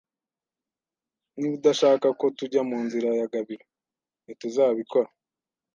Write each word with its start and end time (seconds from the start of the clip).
Niba 1.37 1.55
udashaka 1.59 2.07
ko 2.19 2.25
tujya 2.37 2.61
munzira 2.69 3.09
ya 3.19 3.27
Gabiro, 3.33 3.65
ntituzabikora. 4.23 5.09